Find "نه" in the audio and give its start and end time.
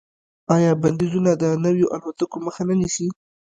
2.69-2.75